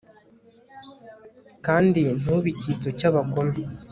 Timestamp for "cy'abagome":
2.97-3.57